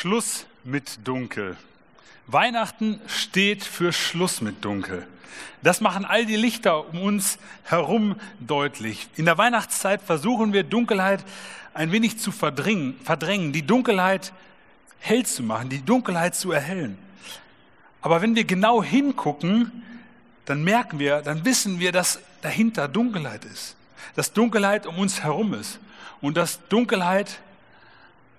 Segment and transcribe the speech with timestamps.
[0.00, 1.58] Schluss mit Dunkel.
[2.26, 5.06] Weihnachten steht für Schluss mit Dunkel.
[5.62, 9.08] Das machen all die Lichter um uns herum deutlich.
[9.16, 11.22] In der Weihnachtszeit versuchen wir Dunkelheit
[11.74, 14.32] ein wenig zu verdrängen, die Dunkelheit
[15.00, 16.96] hell zu machen, die Dunkelheit zu erhellen.
[18.00, 19.82] Aber wenn wir genau hingucken,
[20.46, 23.76] dann merken wir, dann wissen wir, dass dahinter Dunkelheit ist,
[24.16, 25.78] dass Dunkelheit um uns herum ist
[26.22, 27.38] und dass Dunkelheit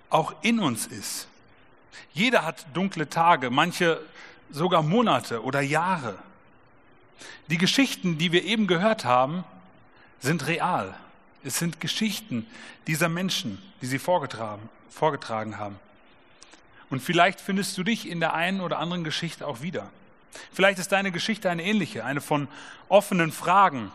[0.09, 1.27] auch in uns ist.
[2.13, 4.01] Jeder hat dunkle Tage, manche
[4.49, 6.17] sogar Monate oder Jahre.
[7.47, 9.43] Die Geschichten, die wir eben gehört haben,
[10.19, 10.93] sind real.
[11.43, 12.45] Es sind Geschichten
[12.87, 15.79] dieser Menschen, die sie vorgetragen, vorgetragen haben.
[16.89, 19.89] Und vielleicht findest du dich in der einen oder anderen Geschichte auch wieder.
[20.53, 22.47] Vielleicht ist deine Geschichte eine ähnliche, eine von
[22.89, 23.91] offenen Fragen,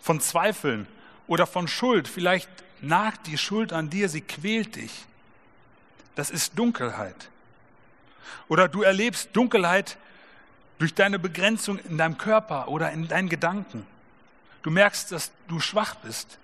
[0.00, 0.86] von Zweifeln
[1.26, 2.08] oder von Schuld.
[2.08, 2.48] Vielleicht
[2.80, 5.06] nagt die Schuld an dir, sie quält dich.
[6.18, 7.28] Das ist Dunkelheit.
[8.48, 9.98] Oder du erlebst Dunkelheit
[10.80, 13.86] durch deine Begrenzung in deinem Körper oder in deinen Gedanken.
[14.62, 16.38] Du merkst, dass du schwach bist.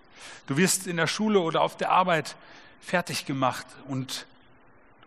[0.47, 2.37] Du wirst in der Schule oder auf der Arbeit
[2.81, 4.27] fertig gemacht und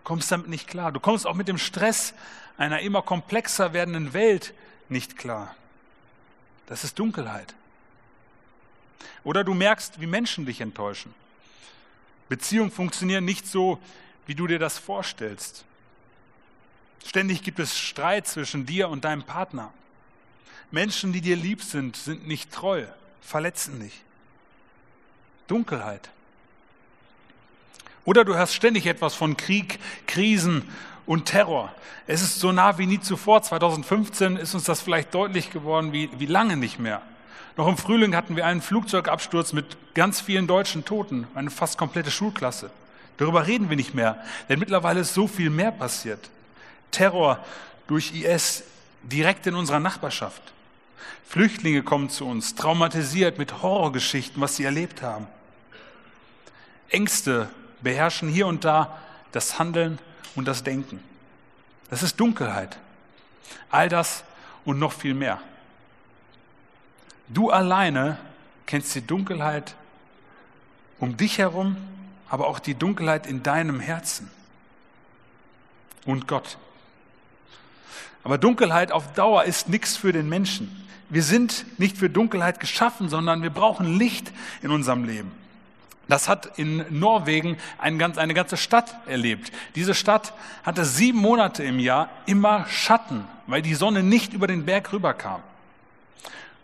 [0.03, 0.91] kommst damit nicht klar.
[0.91, 2.13] Du kommst auch mit dem Stress
[2.57, 4.53] einer immer komplexer werdenden Welt
[4.89, 5.55] nicht klar.
[6.65, 7.55] Das ist Dunkelheit.
[9.23, 11.13] Oder du merkst, wie Menschen dich enttäuschen.
[12.27, 13.79] Beziehungen funktionieren nicht so,
[14.27, 15.65] wie du dir das vorstellst.
[17.05, 19.73] Ständig gibt es Streit zwischen dir und deinem Partner.
[20.69, 22.83] Menschen, die dir lieb sind, sind nicht treu,
[23.21, 24.01] verletzen dich.
[25.47, 26.09] Dunkelheit.
[28.03, 30.67] Oder du hörst ständig etwas von Krieg, Krisen
[31.05, 31.73] und Terror.
[32.05, 33.41] Es ist so nah wie nie zuvor.
[33.41, 37.01] 2015 ist uns das vielleicht deutlich geworden wie, wie lange nicht mehr.
[37.55, 42.11] Noch im Frühling hatten wir einen Flugzeugabsturz mit ganz vielen deutschen Toten, eine fast komplette
[42.11, 42.69] Schulklasse.
[43.17, 46.29] Darüber reden wir nicht mehr, denn mittlerweile ist so viel mehr passiert.
[46.91, 47.43] Terror
[47.87, 48.63] durch IS
[49.03, 50.41] direkt in unserer Nachbarschaft.
[51.27, 55.27] Flüchtlinge kommen zu uns, traumatisiert mit Horrorgeschichten, was sie erlebt haben.
[56.89, 57.49] Ängste
[57.81, 58.97] beherrschen hier und da
[59.31, 59.99] das Handeln
[60.35, 61.03] und das Denken.
[61.89, 62.77] Das ist Dunkelheit.
[63.69, 64.23] All das
[64.65, 65.41] und noch viel mehr.
[67.27, 68.17] Du alleine
[68.65, 69.75] kennst die Dunkelheit
[70.99, 71.77] um dich herum,
[72.29, 74.29] aber auch die Dunkelheit in deinem Herzen.
[76.05, 76.57] Und Gott.
[78.23, 80.85] Aber Dunkelheit auf Dauer ist nichts für den Menschen.
[81.09, 85.31] Wir sind nicht für Dunkelheit geschaffen, sondern wir brauchen Licht in unserem Leben.
[86.07, 89.51] Das hat in Norwegen ein ganz, eine ganze Stadt erlebt.
[89.75, 90.33] Diese Stadt
[90.63, 95.41] hatte sieben Monate im Jahr immer Schatten, weil die Sonne nicht über den Berg rüberkam.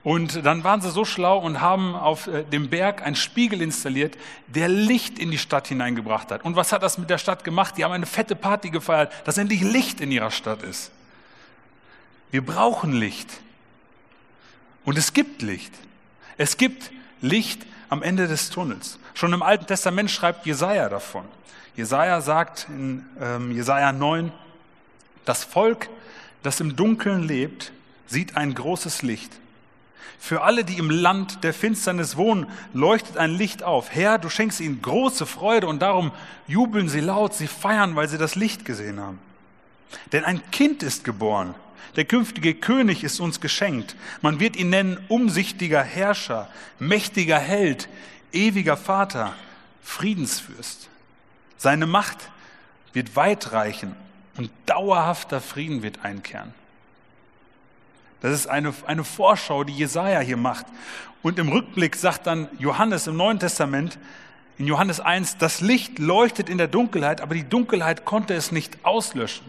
[0.04, 4.18] Und dann waren sie so schlau und haben auf äh, dem Berg einen Spiegel installiert,
[4.48, 6.44] der Licht in die Stadt hineingebracht hat.
[6.44, 7.78] Und was hat das mit der Stadt gemacht?
[7.78, 10.92] Die haben eine fette Party gefeiert, dass endlich Licht in ihrer Stadt ist.
[12.32, 13.30] Wir brauchen Licht.
[14.84, 15.74] Und es gibt Licht.
[16.38, 19.00] Es gibt Licht am Ende des Tunnels.
[19.14, 21.24] Schon im Alten Testament schreibt Jesaja davon.
[21.78, 24.34] Jesaja sagt in ähm, Jesaja 9,
[25.24, 25.90] das Volk,
[26.42, 27.72] das im Dunkeln lebt,
[28.08, 29.32] sieht ein großes Licht.
[30.20, 33.92] Für alle, die im Land der Finsternis wohnen, leuchtet ein Licht auf.
[33.92, 36.12] Herr, du schenkst ihnen große Freude und darum
[36.48, 39.20] jubeln sie laut, sie feiern, weil sie das Licht gesehen haben.
[40.12, 41.56] Denn ein Kind ist geboren,
[41.96, 43.96] der künftige König ist uns geschenkt.
[44.22, 46.50] Man wird ihn nennen umsichtiger Herrscher,
[46.80, 47.90] mächtiger Held,
[48.32, 49.34] ewiger Vater,
[49.84, 50.90] Friedensfürst.
[51.58, 52.32] Seine Macht
[52.94, 53.96] wird weit reichen
[54.38, 56.54] und dauerhafter Frieden wird einkehren.
[58.24, 60.66] Das ist eine, eine Vorschau, die Jesaja hier macht.
[61.22, 64.00] Und im Rückblick sagt dann Johannes im Neuen Testament,
[64.58, 68.86] in Johannes 1, das Licht leuchtet in der Dunkelheit, aber die Dunkelheit konnte es nicht
[68.86, 69.46] auslöschen.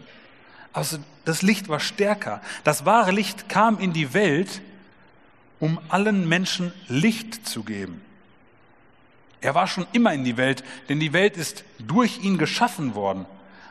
[0.72, 2.42] Also das Licht war stärker.
[2.64, 4.60] Das wahre Licht kam in die Welt,
[5.60, 8.02] um allen Menschen Licht zu geben.
[9.40, 13.25] Er war schon immer in die Welt, denn die Welt ist durch ihn geschaffen worden.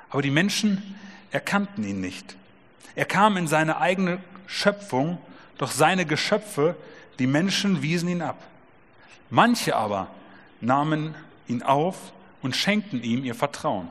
[0.10, 0.96] Aber die Menschen
[1.32, 2.38] erkannten ihn nicht.
[2.96, 5.18] Er kam in seine eigene Schöpfung,
[5.58, 6.76] doch seine Geschöpfe,
[7.20, 8.42] die Menschen, wiesen ihn ab.
[9.30, 10.08] Manche aber
[10.62, 11.16] nahmen
[11.48, 11.98] ihn auf
[12.42, 13.88] und schenkten ihm ihr Vertrauen.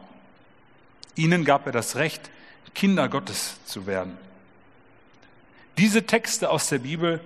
[1.14, 2.30] Ihnen gab er das Recht,
[2.74, 4.16] Kinder Gottes zu werden.
[5.78, 7.20] Diese Texte aus der Bibel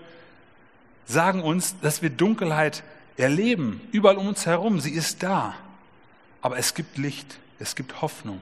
[1.06, 2.82] sagen uns, dass wir Dunkelheit
[3.16, 4.80] erleben, überall um uns herum.
[4.80, 5.54] Sie ist da.
[6.42, 8.40] Aber es gibt Licht, es gibt Hoffnung.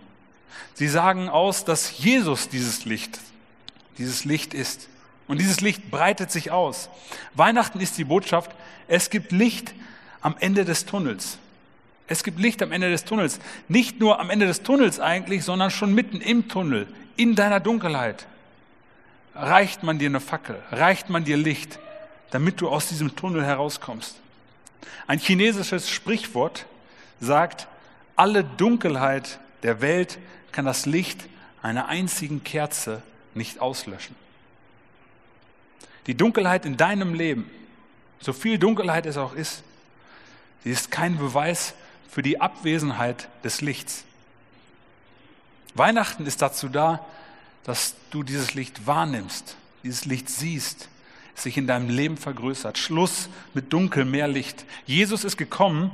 [0.74, 3.18] Sie sagen aus, dass Jesus dieses Licht,
[3.98, 4.88] dieses Licht ist.
[5.26, 6.90] Und dieses Licht breitet sich aus.
[7.34, 8.50] Weihnachten ist die Botschaft,
[8.88, 9.74] es gibt Licht
[10.20, 11.38] am Ende des Tunnels.
[12.06, 13.40] Es gibt Licht am Ende des Tunnels.
[13.68, 16.86] Nicht nur am Ende des Tunnels eigentlich, sondern schon mitten im Tunnel,
[17.16, 18.26] in deiner Dunkelheit.
[19.34, 21.78] Reicht man dir eine Fackel, reicht man dir Licht,
[22.30, 24.16] damit du aus diesem Tunnel herauskommst.
[25.06, 26.66] Ein chinesisches Sprichwort
[27.20, 27.66] sagt,
[28.16, 30.18] alle Dunkelheit der Welt
[30.52, 31.24] kann das Licht
[31.62, 33.02] einer einzigen Kerze
[33.34, 34.16] nicht auslöschen.
[36.06, 37.50] Die Dunkelheit in deinem Leben,
[38.20, 39.62] so viel Dunkelheit es auch ist,
[40.62, 41.74] sie ist kein Beweis
[42.08, 44.04] für die Abwesenheit des Lichts.
[45.74, 47.04] Weihnachten ist dazu da,
[47.64, 50.88] dass du dieses Licht wahrnimmst, dieses Licht siehst,
[51.34, 52.78] es sich in deinem Leben vergrößert.
[52.78, 54.64] Schluss mit Dunkel, mehr Licht.
[54.86, 55.90] Jesus ist gekommen,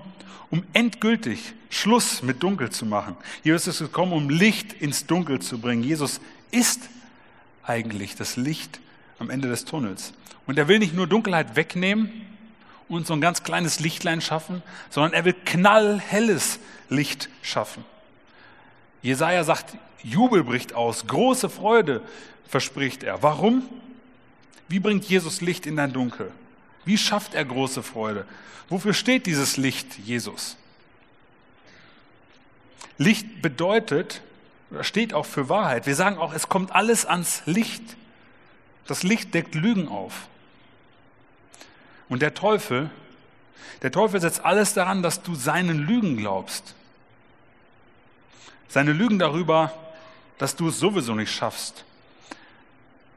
[0.51, 3.17] um endgültig Schluss mit Dunkel zu machen.
[3.45, 5.83] Jesus ist gekommen, um Licht ins Dunkel zu bringen.
[5.83, 6.21] Jesus
[6.51, 6.91] ist
[7.65, 8.81] eigentlich das Licht
[9.19, 10.13] am Ende des Tunnels.
[10.47, 12.27] Und er will nicht nur Dunkelheit wegnehmen,
[12.91, 16.59] und so ein ganz kleines Lichtlein schaffen, sondern er will knallhelles
[16.89, 17.85] Licht schaffen.
[19.01, 22.03] Jesaja sagt, Jubel bricht aus, große Freude
[22.49, 23.23] verspricht er.
[23.23, 23.63] Warum?
[24.69, 26.33] Wie bringt Jesus Licht in dein Dunkel?
[26.85, 28.27] Wie schafft er große Freude?
[28.69, 30.57] Wofür steht dieses Licht Jesus?
[32.99, 34.21] Licht bedeutet,
[34.83, 35.87] steht auch für Wahrheit.
[35.87, 37.83] Wir sagen auch, es kommt alles ans Licht.
[38.87, 40.29] Das Licht deckt Lügen auf.
[42.09, 42.91] Und der Teufel,
[43.83, 46.75] der Teufel setzt alles daran, dass du seinen Lügen glaubst.
[48.69, 49.73] Seine Lügen darüber,
[50.39, 51.85] dass du es sowieso nicht schaffst,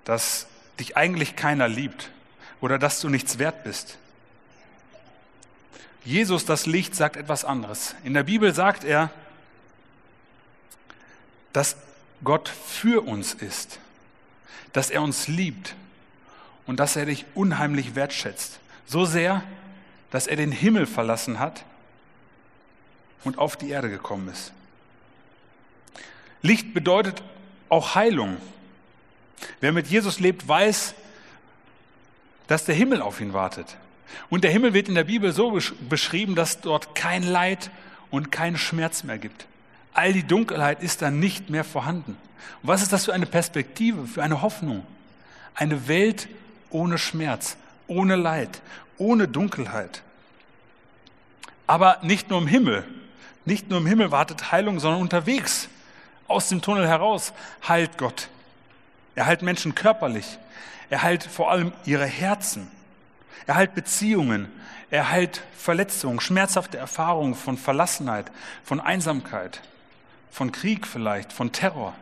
[0.06, 0.48] dass
[0.80, 2.10] dich eigentlich keiner liebt
[2.62, 3.98] oder dass du nichts wert bist.
[6.06, 7.96] Jesus, das Licht, sagt etwas anderes.
[8.04, 9.10] In der Bibel sagt er,
[11.54, 11.78] dass
[12.24, 13.80] Gott für uns ist,
[14.74, 15.76] dass er uns liebt
[16.66, 18.60] und dass er dich unheimlich wertschätzt.
[18.86, 19.44] So sehr,
[20.12, 21.64] dass er den Himmel verlassen hat
[23.24, 24.52] und auf die Erde gekommen ist.
[26.42, 27.24] Licht bedeutet
[27.70, 28.38] auch Heilung.
[29.62, 30.94] Wer mit Jesus lebt, weiß,
[32.48, 33.78] dass der Himmel auf ihn wartet.
[34.30, 35.60] Und der Himmel wird in der Bibel so
[35.90, 37.72] beschrieben, dass dort kein Leid
[38.12, 39.48] und kein Schmerz mehr gibt.
[39.94, 42.18] All die Dunkelheit ist dann nicht mehr vorhanden.
[42.62, 44.86] Und was ist das für eine Perspektive, für eine Hoffnung?
[45.56, 46.28] Eine Welt
[46.70, 47.58] ohne Schmerz,
[47.88, 48.62] ohne Leid,
[48.98, 50.02] ohne Dunkelheit.
[51.68, 52.86] Aber nicht nur im Himmel,
[53.46, 55.70] nicht nur im Himmel wartet Heilung, sondern unterwegs,
[56.28, 57.34] aus dem Tunnel heraus,
[57.68, 58.30] heilt Gott.
[59.16, 60.40] Er heilt Menschen körperlich,
[60.90, 62.72] er heilt vor allem ihre Herzen,
[63.46, 64.52] er heilt Beziehungen,
[64.90, 68.32] er heilt Verletzungen, schmerzhafte Erfahrungen von Verlassenheit,
[68.64, 69.62] von Einsamkeit,
[70.34, 71.94] von Krieg vielleicht, von Terror.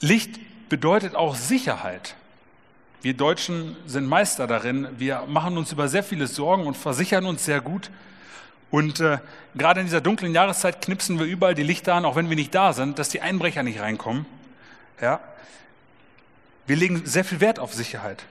[0.00, 2.16] Licht bedeutet auch Sicherheit.
[3.02, 4.88] Wir Deutschen sind Meister darin.
[4.98, 7.90] Wir machen uns über sehr viele Sorgen und versichern uns sehr gut.
[8.72, 9.18] Und äh,
[9.54, 12.54] gerade in dieser dunklen Jahreszeit knipsen wir überall die Lichter an, auch wenn wir nicht
[12.54, 14.26] da sind, dass die Einbrecher nicht reinkommen.
[15.00, 15.20] Ja?
[16.66, 18.24] Wir legen sehr viel Wert auf Sicherheit.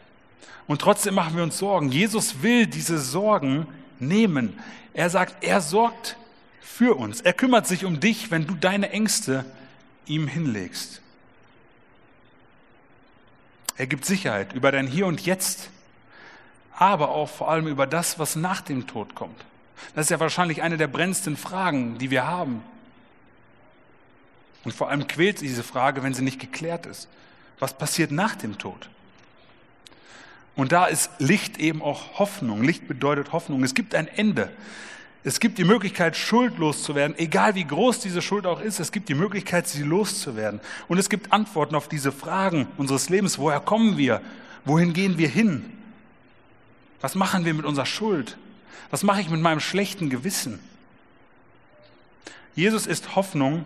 [0.67, 1.89] Und trotzdem machen wir uns Sorgen.
[1.89, 3.65] Jesus will diese Sorgen
[3.99, 4.57] nehmen.
[4.93, 6.17] Er sagt, er sorgt
[6.61, 7.21] für uns.
[7.21, 9.45] Er kümmert sich um dich, wenn du deine Ängste
[10.05, 11.01] ihm hinlegst.
[13.77, 15.69] Er gibt Sicherheit über dein Hier und Jetzt,
[16.75, 19.45] aber auch vor allem über das, was nach dem Tod kommt.
[19.95, 22.61] Das ist ja wahrscheinlich eine der brennendsten Fragen, die wir haben.
[24.65, 27.07] Und vor allem quält diese Frage, wenn sie nicht geklärt ist.
[27.59, 28.89] Was passiert nach dem Tod?
[30.59, 32.63] Und da ist Licht eben auch Hoffnung.
[32.63, 33.63] Licht bedeutet Hoffnung.
[33.63, 34.51] Es gibt ein Ende.
[35.23, 38.81] Es gibt die Möglichkeit, schuldlos zu werden, egal wie groß diese Schuld auch ist.
[38.81, 40.59] Es gibt die Möglichkeit, sie loszuwerden.
[40.89, 43.39] Und es gibt Antworten auf diese Fragen unseres Lebens.
[43.39, 44.21] Woher kommen wir?
[44.65, 45.63] Wohin gehen wir hin?
[46.99, 48.37] Was machen wir mit unserer Schuld?
[48.91, 50.59] Was mache ich mit meinem schlechten Gewissen?
[52.53, 53.65] Jesus ist Hoffnung,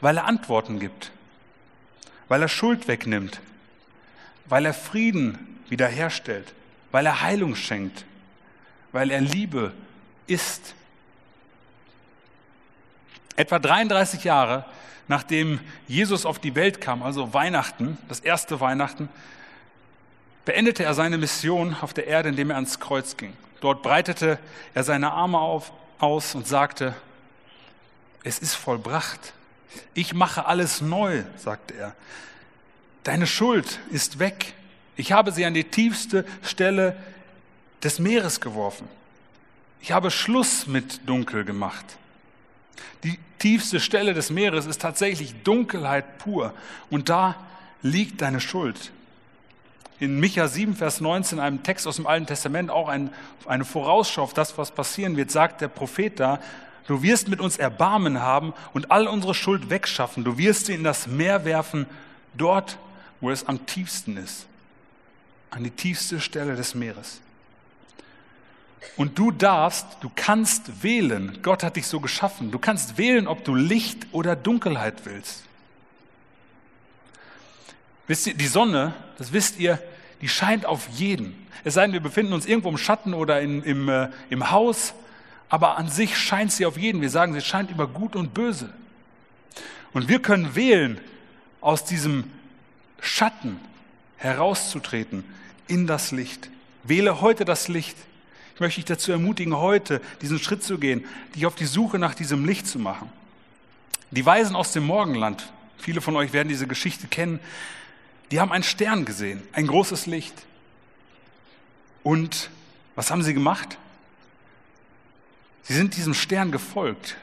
[0.00, 1.12] weil er Antworten gibt,
[2.26, 3.40] weil er Schuld wegnimmt,
[4.46, 6.52] weil er Frieden wiederherstellt,
[6.90, 8.04] weil er Heilung schenkt,
[8.92, 9.72] weil er Liebe
[10.26, 10.74] ist.
[13.36, 14.64] Etwa 33 Jahre
[15.08, 19.08] nachdem Jesus auf die Welt kam, also Weihnachten, das erste Weihnachten,
[20.44, 23.34] beendete er seine Mission auf der Erde, indem er ans Kreuz ging.
[23.60, 24.38] Dort breitete
[24.74, 26.94] er seine Arme auf, aus und sagte,
[28.22, 29.32] es ist vollbracht.
[29.94, 31.94] Ich mache alles neu, sagte er.
[33.04, 34.54] Deine Schuld ist weg.
[34.96, 36.96] Ich habe sie an die tiefste Stelle
[37.82, 38.88] des Meeres geworfen.
[39.80, 41.84] Ich habe Schluss mit Dunkel gemacht.
[43.02, 46.54] Die tiefste Stelle des Meeres ist tatsächlich Dunkelheit pur.
[46.88, 47.36] Und da
[47.82, 48.90] liegt deine Schuld.
[50.00, 53.10] in Micha 7, Vers 19, einem Text aus dem Alten Testament, auch ein,
[53.46, 56.40] eine Vorausschau auf das, was passieren wird, sagt der Prophet da,
[56.86, 60.24] du wirst mit uns Erbarmen haben und all unsere Schuld wegschaffen.
[60.24, 61.86] Du wirst sie in das Meer werfen,
[62.36, 62.78] dort,
[63.24, 64.44] wo es am tiefsten ist,
[65.50, 67.22] an die tiefste Stelle des Meeres.
[68.98, 71.38] Und du darfst, du kannst wählen.
[71.40, 72.50] Gott hat dich so geschaffen.
[72.50, 75.42] Du kannst wählen, ob du Licht oder Dunkelheit willst.
[78.06, 79.82] Wisst ihr, die Sonne, das wisst ihr,
[80.20, 81.34] die scheint auf jeden.
[81.64, 84.92] Es sei denn, wir befinden uns irgendwo im Schatten oder in, im, äh, im Haus,
[85.48, 87.00] aber an sich scheint sie auf jeden.
[87.00, 88.70] Wir sagen, sie scheint über Gut und Böse.
[89.94, 91.00] Und wir können wählen,
[91.62, 92.24] aus diesem
[93.04, 93.60] Schatten
[94.16, 95.24] herauszutreten
[95.66, 96.50] in das Licht.
[96.82, 97.96] Wähle heute das Licht.
[98.54, 102.14] Ich möchte dich dazu ermutigen, heute diesen Schritt zu gehen, dich auf die Suche nach
[102.14, 103.10] diesem Licht zu machen.
[104.10, 107.40] Die Weisen aus dem Morgenland, viele von euch werden diese Geschichte kennen,
[108.30, 110.34] die haben einen Stern gesehen, ein großes Licht.
[112.02, 112.50] Und
[112.94, 113.76] was haben sie gemacht?
[115.62, 117.16] Sie sind diesem Stern gefolgt.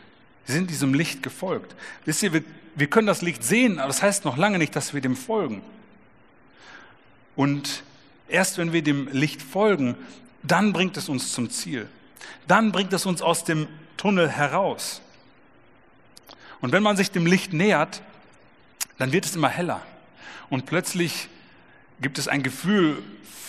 [0.45, 1.75] Sie sind diesem Licht gefolgt.
[2.05, 2.43] Wisst ihr, wir,
[2.75, 5.61] wir können das Licht sehen, aber das heißt noch lange nicht, dass wir dem folgen.
[7.35, 7.83] Und
[8.27, 9.95] erst wenn wir dem Licht folgen,
[10.43, 11.87] dann bringt es uns zum Ziel.
[12.47, 15.01] Dann bringt es uns aus dem Tunnel heraus.
[16.61, 18.01] Und wenn man sich dem Licht nähert,
[18.97, 19.81] dann wird es immer heller.
[20.49, 21.29] Und plötzlich
[22.01, 23.01] gibt es ein Gefühl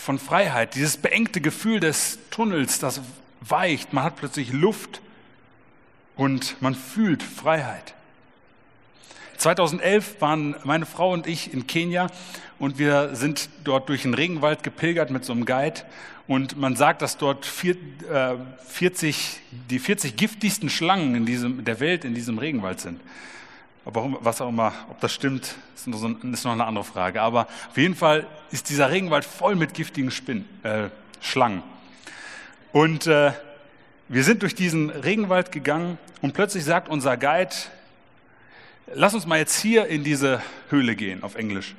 [0.03, 3.01] von Freiheit, dieses beengte Gefühl des Tunnels, das
[3.41, 3.93] weicht.
[3.93, 5.01] Man hat plötzlich Luft
[6.17, 7.95] und man fühlt Freiheit.
[9.37, 12.09] 2011 waren meine Frau und ich in Kenia
[12.59, 15.83] und wir sind dort durch den Regenwald gepilgert mit so einem Guide
[16.27, 17.77] und man sagt, dass dort 40,
[18.11, 18.37] äh,
[19.71, 23.01] die 40 giftigsten Schlangen in diesem, der Welt in diesem Regenwald sind.
[23.85, 27.21] Aber was auch immer, ob das stimmt, ist noch, so, ist noch eine andere Frage.
[27.21, 30.89] Aber auf jeden Fall ist dieser Regenwald voll mit giftigen Spinnen, äh,
[31.21, 31.63] Schlangen.
[32.73, 33.33] Und äh,
[34.09, 37.55] wir sind durch diesen Regenwald gegangen und plötzlich sagt unser Guide,
[38.95, 41.75] lass uns mal jetzt hier in diese Höhle gehen, auf Englisch.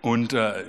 [0.00, 0.64] Und äh,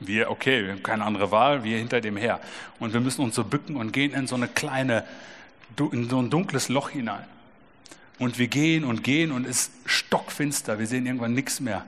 [0.00, 2.40] wir, okay, wir haben keine andere Wahl, wir hinter dem her.
[2.78, 5.04] Und wir müssen uns so bücken und gehen in so eine kleine,
[5.78, 7.24] in so ein dunkles Loch hinein.
[8.18, 11.84] Und wir gehen und gehen und es ist stockfinster, wir sehen irgendwann nichts mehr.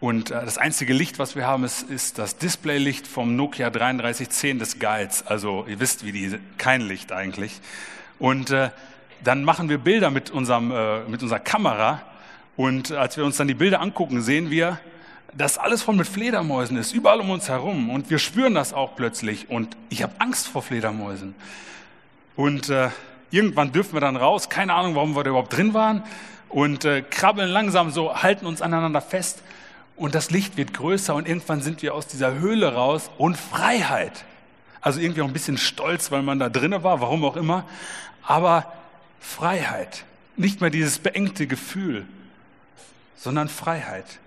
[0.00, 4.58] Und äh, das einzige Licht, was wir haben, ist, ist das Displaylicht vom Nokia 3310
[4.58, 5.24] des Guides.
[5.26, 7.60] Also ihr wisst, wie die, kein Licht eigentlich.
[8.18, 8.70] Und äh,
[9.24, 12.02] dann machen wir Bilder mit, unserem, äh, mit unserer Kamera.
[12.56, 14.78] Und als wir uns dann die Bilder angucken, sehen wir,
[15.34, 17.90] dass alles voll mit Fledermäusen ist, überall um uns herum.
[17.90, 19.48] Und wir spüren das auch plötzlich.
[19.48, 21.34] Und ich habe Angst vor Fledermäusen.
[22.36, 22.90] Und äh,
[23.30, 26.02] irgendwann dürfen wir dann raus, keine Ahnung, warum wir da überhaupt drin waren.
[26.48, 29.42] Und äh, krabbeln langsam so, halten uns aneinander fest.
[29.96, 34.24] Und das Licht wird größer und irgendwann sind wir aus dieser Höhle raus und Freiheit.
[34.80, 37.64] Also irgendwie auch ein bisschen stolz, weil man da drinnen war, warum auch immer.
[38.22, 38.72] Aber
[39.22, 40.04] Freiheit.
[40.36, 42.06] Nicht mehr dieses beengte Gefühl,
[43.16, 44.18] sondern Freiheit.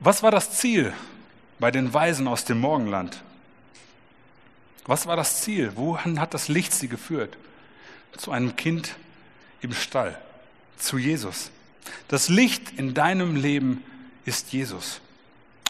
[0.00, 0.92] Was war das Ziel
[1.58, 3.22] bei den Weisen aus dem Morgenland?
[4.86, 5.72] Was war das Ziel?
[5.76, 7.36] Wohin hat das Licht sie geführt?
[8.16, 8.96] Zu einem Kind
[9.60, 10.18] im Stall,
[10.76, 11.50] zu Jesus.
[12.08, 13.84] Das Licht in deinem Leben
[14.24, 15.00] ist Jesus.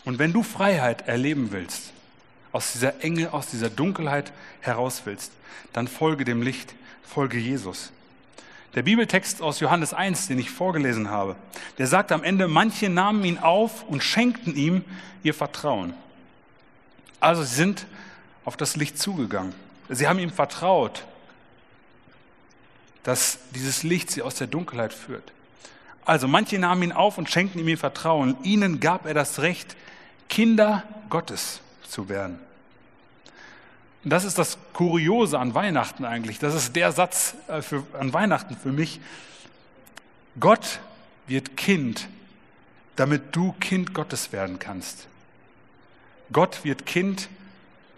[0.04, 1.92] Und wenn du Freiheit erleben willst,
[2.52, 5.32] aus dieser Enge, aus dieser Dunkelheit heraus willst,
[5.72, 7.92] dann folge dem Licht, folge Jesus.
[8.74, 11.36] Der Bibeltext aus Johannes 1, den ich vorgelesen habe,
[11.78, 14.84] der sagt am Ende, manche nahmen ihn auf und schenkten ihm
[15.22, 15.94] ihr Vertrauen.
[17.18, 17.86] Also sie sind
[18.44, 19.54] auf das Licht zugegangen.
[19.88, 21.04] Sie haben ihm vertraut,
[23.02, 25.32] dass dieses Licht sie aus der Dunkelheit führt.
[26.04, 28.36] Also manche nahmen ihn auf und schenkten ihm ihr Vertrauen.
[28.42, 29.76] Ihnen gab er das Recht,
[30.28, 32.38] Kinder Gottes zu werden.
[34.02, 36.38] Und das ist das Kuriose an Weihnachten eigentlich.
[36.38, 39.00] Das ist der Satz äh, für, an Weihnachten für mich.
[40.38, 40.80] Gott
[41.26, 42.08] wird Kind,
[42.96, 45.06] damit du Kind Gottes werden kannst.
[46.32, 47.28] Gott wird Kind,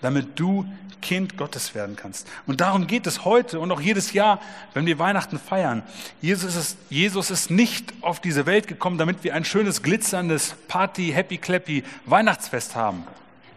[0.00, 0.66] damit du
[1.02, 2.28] Kind Gottes werden kannst.
[2.46, 4.40] Und darum geht es heute und auch jedes Jahr,
[4.72, 5.82] wenn wir Weihnachten feiern.
[6.20, 11.12] Jesus ist, Jesus ist nicht auf diese Welt gekommen, damit wir ein schönes, glitzerndes Party,
[11.12, 13.04] Happy Clappy Weihnachtsfest haben.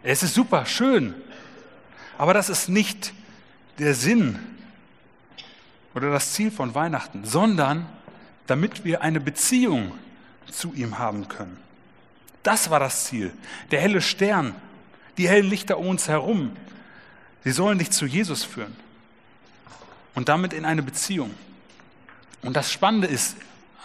[0.07, 1.15] Es ist super, schön.
[2.19, 3.11] Aber das ist nicht
[3.79, 4.39] der Sinn
[5.95, 7.87] oder das Ziel von Weihnachten, sondern
[8.45, 9.93] damit wir eine Beziehung
[10.51, 11.57] zu ihm haben können.
[12.43, 13.33] Das war das Ziel.
[13.71, 14.53] Der helle Stern,
[15.17, 16.55] die hellen Lichter um uns herum,
[17.43, 18.75] sie sollen dich zu Jesus führen
[20.13, 21.33] und damit in eine Beziehung.
[22.43, 23.37] Und das Spannende ist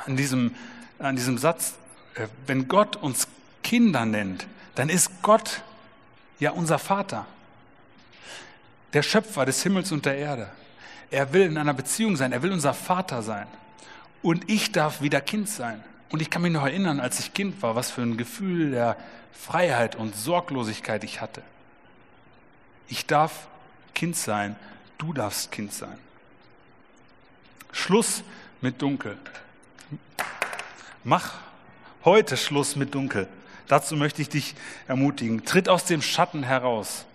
[0.05, 0.55] an diesem,
[0.99, 1.77] an diesem Satz,
[2.15, 3.27] äh, wenn Gott uns
[3.62, 5.62] Kinder nennt, dann ist Gott
[6.41, 7.27] ja unser Vater,
[8.93, 10.51] der Schöpfer des Himmels und der Erde.
[11.11, 13.47] Er will in einer Beziehung sein, er will unser Vater sein.
[14.23, 15.83] Und ich darf wieder Kind sein.
[16.11, 18.97] Und ich kann mich noch erinnern, als ich Kind war, was für ein Gefühl der
[19.33, 21.43] Freiheit und Sorglosigkeit ich hatte.
[22.89, 23.47] Ich darf
[23.95, 24.57] Kind sein,
[24.99, 25.97] du darfst Kind sein.
[27.73, 28.25] Schluss
[28.61, 29.17] mit Dunkel.
[31.05, 31.35] Mach
[32.05, 33.29] heute Schluss mit Dunkel.
[33.71, 34.57] Dazu möchte ich dich
[34.89, 35.45] ermutigen.
[35.45, 37.07] Tritt aus dem Schatten heraus.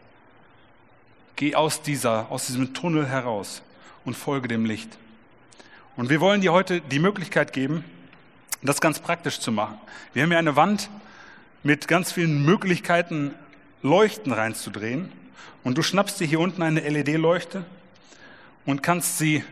[1.35, 3.61] Geh aus, dieser, aus diesem Tunnel heraus
[4.05, 4.97] und folge dem Licht.
[5.97, 7.83] Und wir wollen dir heute die Möglichkeit geben,
[8.61, 9.77] das ganz praktisch zu machen.
[10.13, 10.89] Wir haben hier eine Wand
[11.61, 13.33] mit ganz vielen Möglichkeiten,
[13.81, 15.11] Leuchten reinzudrehen.
[15.65, 17.65] Und du schnappst dir hier unten eine LED-Leuchte
[18.65, 19.43] und kannst sie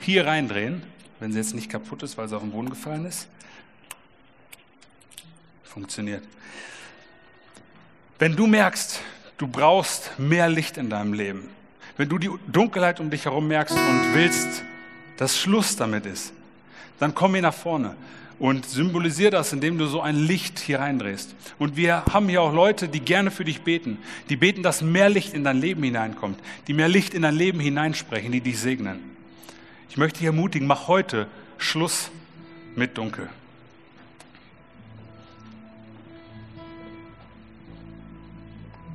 [0.00, 0.82] hier reindrehen,
[1.20, 3.28] wenn sie jetzt nicht kaputt ist, weil sie auf den Boden gefallen ist.
[5.72, 6.22] Funktioniert.
[8.18, 9.00] Wenn du merkst,
[9.38, 11.48] du brauchst mehr Licht in deinem Leben,
[11.96, 14.64] wenn du die Dunkelheit um dich herum merkst und willst,
[15.16, 16.34] dass Schluss damit ist,
[16.98, 17.96] dann komm hier nach vorne
[18.38, 21.34] und symbolisier das, indem du so ein Licht hier reindrehst.
[21.58, 23.96] Und wir haben hier auch Leute, die gerne für dich beten,
[24.28, 27.60] die beten, dass mehr Licht in dein Leben hineinkommt, die mehr Licht in dein Leben
[27.60, 29.00] hineinsprechen, die dich segnen.
[29.88, 32.10] Ich möchte dich ermutigen, mach heute Schluss
[32.76, 33.30] mit Dunkel.